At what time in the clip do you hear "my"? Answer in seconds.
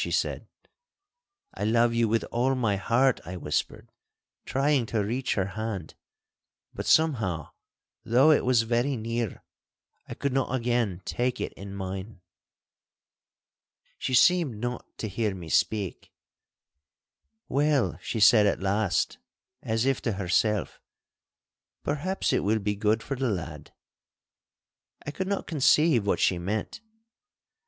2.54-2.76